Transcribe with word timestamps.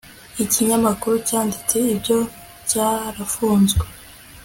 ikinyamakuru 0.43 1.15
cyanditse 1.27 1.77
ibyo 1.93 2.17
cyarafunzwe 2.69 3.85